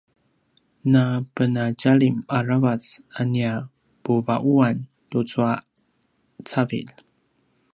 napenadjalim 0.93 2.15
aravac 2.37 2.83
a 3.19 3.21
nia 3.31 3.53
puva’uan 4.03 4.77
tucu 5.09 5.39
a 5.51 5.53
cavilj 6.49 6.95